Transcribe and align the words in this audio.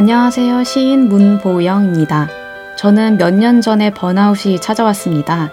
안녕하세요. 0.00 0.64
시인 0.64 1.10
문보영입니다. 1.10 2.26
저는 2.78 3.18
몇 3.18 3.34
년 3.34 3.60
전에 3.60 3.90
번아웃이 3.90 4.58
찾아왔습니다. 4.58 5.52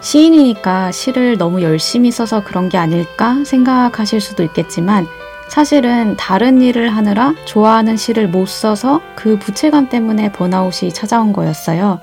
시인이니까 0.00 0.92
시를 0.92 1.36
너무 1.36 1.60
열심히 1.60 2.12
써서 2.12 2.40
그런 2.44 2.68
게 2.68 2.78
아닐까 2.78 3.42
생각하실 3.44 4.20
수도 4.20 4.44
있겠지만 4.44 5.08
사실은 5.48 6.14
다른 6.16 6.62
일을 6.62 6.90
하느라 6.90 7.34
좋아하는 7.46 7.96
시를 7.96 8.28
못 8.28 8.46
써서 8.46 9.00
그 9.16 9.36
부채감 9.40 9.88
때문에 9.88 10.30
번아웃이 10.30 10.92
찾아온 10.92 11.32
거였어요. 11.32 11.98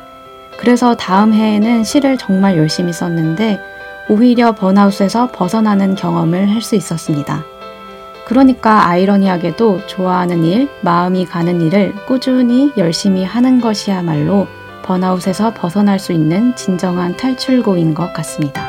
그래서 0.58 0.94
다음 0.94 1.32
해에는 1.32 1.86
시를 1.86 2.18
정말 2.18 2.58
열심히 2.58 2.92
썼는데 2.92 3.62
오히려 4.10 4.52
번아웃에서 4.52 5.32
벗어나는 5.32 5.96
경험을 5.96 6.50
할 6.54 6.62
수 6.62 6.76
있었습니다. 6.76 7.46
그러니까 8.28 8.90
아이러니하게도 8.90 9.88
좋아하는 9.88 10.44
일, 10.44 10.70
마음이 10.82 11.26
가는 11.26 11.62
일을 11.62 11.96
꾸준히 12.06 12.74
열심히 12.76 13.24
하는 13.24 13.62
것이야말로 13.62 14.48
번아웃에서 14.84 15.54
벗어날 15.54 15.98
수 15.98 16.12
있는 16.12 16.54
진정한 16.58 17.16
탈출구인 17.16 17.94
것 17.94 18.12
같습니다. 18.12 18.68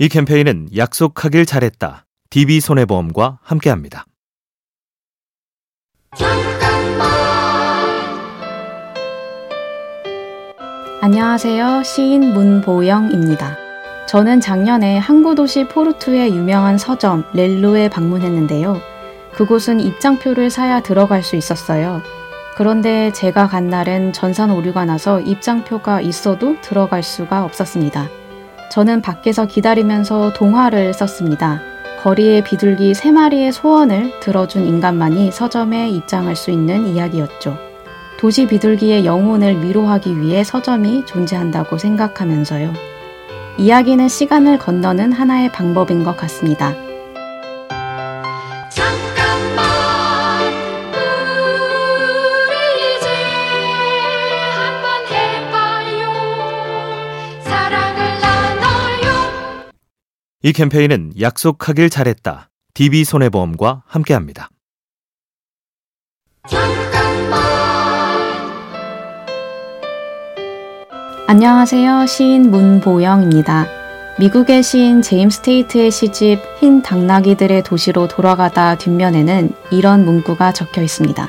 이 0.00 0.08
캠페인은 0.08 0.70
약속하길 0.76 1.46
잘했다. 1.46 2.06
DB손해보험과 2.30 3.38
함께합니다. 3.42 4.04
안녕하세요. 11.00 11.84
시인 11.84 12.32
문보영입니다. 12.32 13.56
저는 14.08 14.40
작년에 14.40 14.98
항구도시 14.98 15.68
포르투의 15.68 16.30
유명한 16.34 16.76
서점 16.76 17.22
렐루에 17.34 17.88
방문했는데요. 17.88 18.76
그곳은 19.32 19.78
입장표를 19.78 20.50
사야 20.50 20.80
들어갈 20.80 21.22
수 21.22 21.36
있었어요. 21.36 22.02
그런데 22.56 23.12
제가 23.12 23.46
간 23.46 23.68
날엔 23.68 24.12
전산 24.12 24.50
오류가 24.50 24.86
나서 24.86 25.20
입장표가 25.20 26.00
있어도 26.00 26.56
들어갈 26.62 27.04
수가 27.04 27.44
없었습니다. 27.44 28.08
저는 28.72 29.00
밖에서 29.00 29.46
기다리면서 29.46 30.32
동화를 30.32 30.94
썼습니다. 30.94 31.60
거리의 32.02 32.42
비둘기 32.42 32.94
세 32.94 33.12
마리의 33.12 33.52
소원을 33.52 34.18
들어준 34.18 34.66
인간만이 34.66 35.30
서점에 35.30 35.90
입장할 35.90 36.34
수 36.34 36.50
있는 36.50 36.88
이야기였죠. 36.88 37.67
도시 38.18 38.48
비둘기의 38.48 39.06
영혼을 39.06 39.62
위로하기 39.62 40.20
위해 40.20 40.42
서점이 40.42 41.06
존재한다고 41.06 41.78
생각하면서요. 41.78 42.72
이야기는 43.58 44.08
시간을 44.08 44.58
건너는 44.58 45.12
하나의 45.12 45.52
방법인 45.52 46.02
것 46.02 46.16
같습니다. 46.16 46.74
이 60.42 60.52
캠페인은 60.52 61.12
약속하길 61.20 61.90
잘했다. 61.90 62.48
DB손해보험과 62.74 63.82
함께합니다. 63.86 64.48
안녕하세요. 71.30 72.06
시인 72.06 72.50
문보영입니다. 72.50 73.66
미국의 74.18 74.62
시인 74.62 75.02
제임스 75.02 75.42
테이트의 75.42 75.90
시집 75.90 76.40
흰 76.58 76.80
당나귀들의 76.80 77.64
도시로 77.64 78.08
돌아가다 78.08 78.76
뒷면에는 78.76 79.52
이런 79.70 80.06
문구가 80.06 80.52
적혀 80.52 80.80
있습니다. 80.80 81.28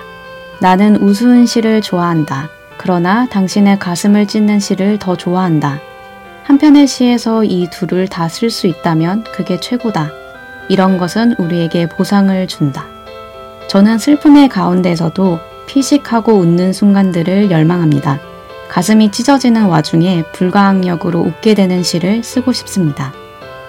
나는 0.62 0.96
우스운 1.02 1.46
시를 1.46 1.82
좋아한다. 1.82 2.48
그러나 2.78 3.28
당신의 3.28 3.80
가슴을 3.80 4.26
찢는 4.26 4.62
시를 4.62 5.00
더 5.00 5.18
좋아한다. 5.18 5.82
한편의 6.46 6.88
시에서 6.88 7.44
이 7.44 7.68
둘을 7.70 8.08
다 8.08 8.30
쓸 8.30 8.50
수 8.50 8.68
있다면 8.68 9.26
그게 9.36 9.60
최고다. 9.60 10.12
이런 10.70 10.98
것은 10.98 11.34
우리에게 11.38 11.90
보상을 11.90 12.48
준다. 12.48 12.86
저는 13.68 13.98
슬픔의 13.98 14.48
가운데서도 14.48 15.40
피식하고 15.68 16.36
웃는 16.36 16.72
순간들을 16.72 17.52
열망합니다. 17.52 18.29
가슴이 18.70 19.12
찢어지는 19.12 19.66
와중에 19.66 20.24
불가항력으로 20.32 21.20
웃게 21.20 21.56
되는 21.56 21.82
시를 21.84 22.24
쓰고 22.24 22.54
싶습니다. 22.54 23.12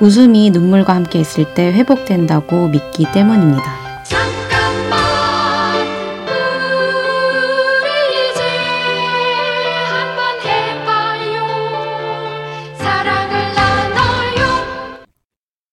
웃음이 0.01 0.51
눈물과 0.51 0.95
함께 0.95 1.19
있을 1.19 1.55
때 1.55 1.73
회복된다고 1.73 2.69
믿기 2.69 3.11
때문입니다. 3.11 3.81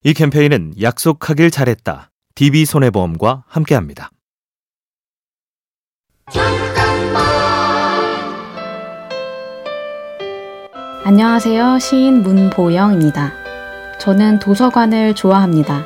이 0.03 0.13
캠페인은 0.13 0.75
약속하길 0.81 1.51
잘했다. 1.51 2.11
DB손해보험과 2.35 3.43
함께합니다. 3.45 4.09
안녕하세요. 11.03 11.80
시인 11.80 12.22
문보영입니다. 12.22 13.31
저는 14.00 14.40
도서관을 14.40 15.16
좋아합니다. 15.16 15.85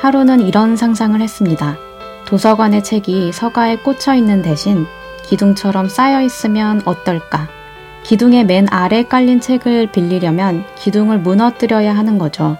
하루는 0.00 0.40
이런 0.40 0.76
상상을 0.76 1.20
했습니다. 1.20 1.76
도서관의 2.26 2.82
책이 2.82 3.32
서가에 3.32 3.76
꽂혀 3.76 4.14
있는 4.14 4.40
대신 4.40 4.86
기둥처럼 5.24 5.88
쌓여 5.88 6.22
있으면 6.22 6.80
어떨까? 6.84 7.48
기둥의 8.04 8.46
맨 8.46 8.66
아래 8.70 9.04
깔린 9.04 9.40
책을 9.40 9.92
빌리려면 9.92 10.64
기둥을 10.76 11.18
무너뜨려야 11.18 11.94
하는 11.94 12.18
거죠. 12.18 12.56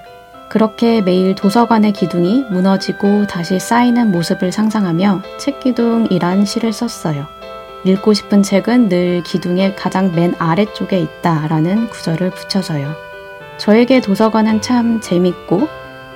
그렇게 0.48 1.00
매일 1.00 1.34
도서관의 1.34 1.92
기둥이 1.92 2.44
무너지고 2.50 3.26
다시 3.26 3.58
쌓이는 3.58 4.10
모습을 4.10 4.52
상상하며 4.52 5.22
책기둥이란 5.38 6.44
시를 6.44 6.72
썼어요. 6.72 7.41
읽고 7.84 8.12
싶은 8.14 8.42
책은 8.42 8.88
늘 8.88 9.22
기둥의 9.24 9.74
가장 9.76 10.14
맨 10.14 10.34
아래쪽에 10.38 11.00
있다 11.00 11.48
라는 11.48 11.88
구절을 11.90 12.30
붙여서요. 12.30 12.94
저에게 13.58 14.00
도서관은 14.00 14.60
참 14.60 15.00
재밌고 15.00 15.68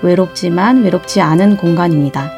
외롭지만 0.03 0.83
외롭지 0.83 1.21
않은 1.21 1.57
공간입니다. 1.57 2.31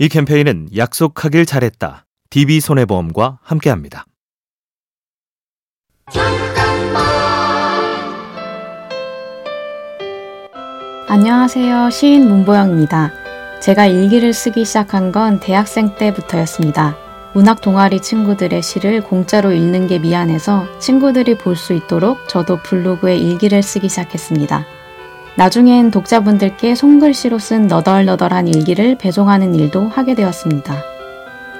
이 0.00 0.08
캠페인은 0.08 0.68
약속하길 0.76 1.44
잘했다. 1.44 2.06
DB손해보험과 2.30 3.40
함께합니다. 3.42 4.06
안녕하세요. 11.10 11.88
시인 11.88 12.28
문보영입니다. 12.28 13.10
제가 13.60 13.86
일기를 13.86 14.34
쓰기 14.34 14.66
시작한 14.66 15.10
건 15.10 15.40
대학생 15.40 15.94
때부터였습니다. 15.94 16.96
문학 17.32 17.62
동아리 17.62 18.02
친구들의 18.02 18.60
시를 18.62 19.00
공짜로 19.00 19.52
읽는 19.52 19.86
게 19.86 19.98
미안해서 19.98 20.66
친구들이 20.78 21.38
볼 21.38 21.56
수 21.56 21.72
있도록 21.72 22.28
저도 22.28 22.58
블로그에 22.62 23.16
일기를 23.16 23.62
쓰기 23.62 23.88
시작했습니다. 23.88 24.66
나중엔 25.36 25.92
독자분들께 25.92 26.74
손글씨로 26.74 27.38
쓴 27.38 27.68
너덜너덜한 27.68 28.46
일기를 28.46 28.98
배송하는 28.98 29.54
일도 29.54 29.88
하게 29.88 30.14
되었습니다. 30.14 30.74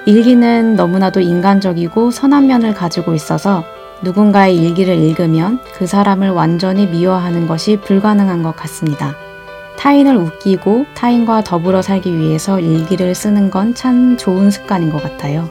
일기는 0.05 0.75
너무나도 0.75 1.21
인간적이고 1.21 2.11
선한 2.11 2.45
면을 2.45 2.75
가지고 2.75 3.15
있어서 3.15 3.63
누군가의 4.03 4.57
일기를 4.57 4.93
읽으면 4.95 5.59
그 5.73 5.87
사람을 5.87 6.29
완전히 6.29 6.85
미워하는 6.85 7.47
것이 7.47 7.77
불가능한 7.77 8.43
것 8.43 8.55
같습니다. 8.55 9.15
타인을 9.79 10.17
웃기고 10.17 10.87
타인과 10.93 11.43
더불어 11.45 11.81
살기 11.81 12.17
위해서 12.17 12.59
일기를 12.59 13.15
쓰는 13.15 13.49
건 13.49 13.73
참 13.73 14.17
좋은 14.17 14.51
습관인 14.51 14.89
것 14.91 15.01
같아요. 15.01 15.49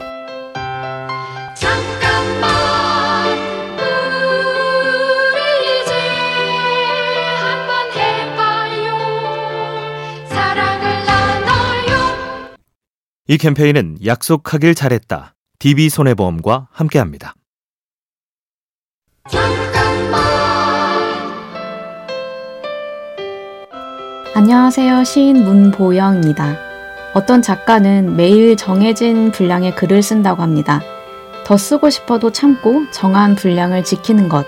이 13.26 13.36
캠페인은 13.36 13.98
약속하길 14.04 14.74
잘했다. 14.74 15.34
DB손해보험과 15.58 16.68
함께합니다. 16.70 17.34
안녕하세요. 24.38 25.02
시인 25.02 25.42
문보영입니다. 25.42 26.54
어떤 27.12 27.42
작가는 27.42 28.14
매일 28.14 28.56
정해진 28.56 29.32
분량의 29.32 29.74
글을 29.74 30.00
쓴다고 30.00 30.42
합니다. 30.42 30.80
더 31.44 31.56
쓰고 31.56 31.90
싶어도 31.90 32.30
참고 32.30 32.84
정한 32.92 33.34
분량을 33.34 33.82
지키는 33.82 34.28
것, 34.28 34.46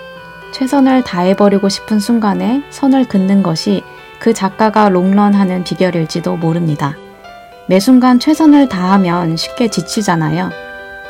최선을 0.53 1.03
다해버리고 1.03 1.67
싶은 1.67 1.99
순간에 1.99 2.63
선을 2.69 3.09
긋는 3.09 3.43
것이 3.43 3.83
그 4.17 4.33
작가가 4.33 4.87
롱런하는 4.87 5.65
비결일지도 5.65 6.37
모릅니다. 6.37 6.95
매 7.67 7.81
순간 7.81 8.17
최선을 8.17 8.69
다하면 8.69 9.35
쉽게 9.35 9.67
지치잖아요. 9.67 10.51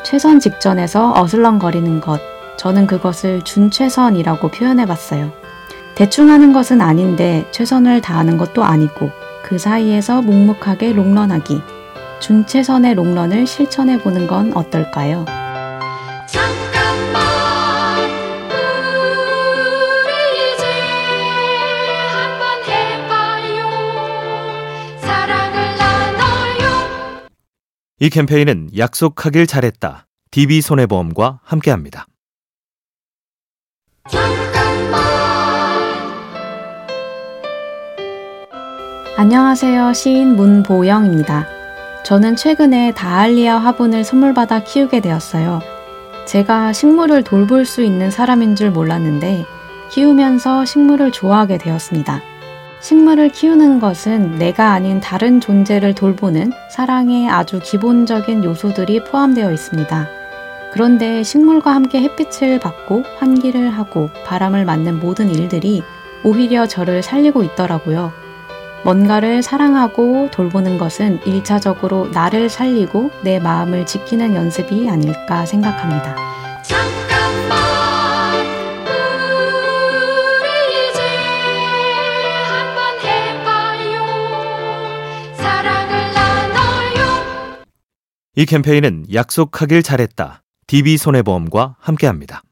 최선 0.02 0.40
직전에서 0.40 1.12
어슬렁거리는 1.22 2.00
것, 2.00 2.20
저는 2.56 2.88
그것을 2.88 3.42
준최선이라고 3.42 4.48
표현해 4.48 4.86
봤어요. 4.86 5.30
대충 5.94 6.30
하는 6.30 6.52
것은 6.52 6.80
아닌데 6.80 7.46
최선을 7.52 8.00
다하는 8.00 8.38
것도 8.38 8.64
아니고 8.64 9.10
그 9.42 9.58
사이에서 9.58 10.22
묵묵하게 10.22 10.92
롱런하기. 10.94 11.60
준최선의 12.20 12.94
롱런을 12.94 13.46
실천해 13.46 13.98
보는 13.98 14.26
건 14.26 14.52
어떨까요? 14.54 15.24
잠깐만 16.26 17.22
우리 20.06 20.54
이제 20.54 20.64
한번 22.14 22.62
해봐요 22.64 23.68
사랑을 25.00 25.76
나눠요 25.76 27.28
이 28.00 28.08
캠페인은 28.08 28.70
약속하길 28.76 29.46
잘했다. 29.46 30.06
DB손해보험과 30.30 31.40
함께합니다. 31.42 32.06
안녕하세요. 39.14 39.92
시인 39.92 40.36
문보영입니다. 40.36 41.46
저는 42.02 42.34
최근에 42.34 42.92
다알리아 42.92 43.58
화분을 43.58 44.04
선물 44.04 44.32
받아 44.32 44.64
키우게 44.64 45.00
되었어요. 45.00 45.60
제가 46.26 46.72
식물을 46.72 47.22
돌볼 47.22 47.66
수 47.66 47.82
있는 47.82 48.10
사람인 48.10 48.56
줄 48.56 48.70
몰랐는데 48.70 49.44
키우면서 49.90 50.64
식물을 50.64 51.12
좋아하게 51.12 51.58
되었습니다. 51.58 52.22
식물을 52.80 53.28
키우는 53.28 53.80
것은 53.80 54.38
내가 54.38 54.72
아닌 54.72 54.98
다른 54.98 55.40
존재를 55.40 55.94
돌보는 55.94 56.52
사랑의 56.70 57.28
아주 57.28 57.60
기본적인 57.62 58.44
요소들이 58.44 59.04
포함되어 59.04 59.52
있습니다. 59.52 60.08
그런데 60.72 61.22
식물과 61.22 61.74
함께 61.74 62.00
햇빛을 62.00 62.60
받고 62.60 63.04
환기를 63.18 63.70
하고 63.70 64.08
바람을 64.24 64.64
맞는 64.64 65.00
모든 65.00 65.28
일들이 65.28 65.82
오히려 66.24 66.66
저를 66.66 67.02
살리고 67.02 67.42
있더라고요. 67.42 68.21
뭔가를 68.84 69.42
사랑하고 69.42 70.30
돌보는 70.32 70.76
것은 70.78 71.20
1차적으로 71.20 72.10
나를 72.10 72.48
살리고 72.48 73.10
내 73.22 73.38
마음을 73.38 73.86
지키는 73.86 74.34
연습이 74.34 74.88
아닐까 74.88 75.46
생각합니다. 75.46 76.16
잠깐만 76.62 77.58
우리 80.40 80.90
이제 80.90 81.00
한번 82.48 82.98
해봐요 83.04 83.94
사랑을 85.36 86.12
나눠요 86.12 87.64
이 88.34 88.46
캠페인은 88.46 89.06
약속하길 89.12 89.82
잘했다. 89.84 90.42
DB손해보험과 90.66 91.76
함께합니다. 91.78 92.42